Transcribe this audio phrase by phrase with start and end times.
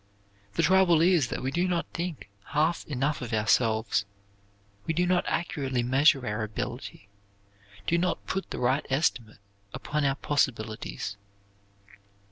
[0.55, 4.03] The trouble is that we do not think half enough of ourselves;
[4.91, 7.07] do not accurately measure our ability;
[7.85, 9.37] do not put the right estimate
[9.75, 11.17] upon our possibilities.